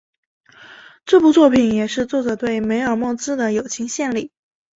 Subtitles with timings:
[1.05, 4.31] 这部作品也是作者对梅尔莫兹的友情献礼。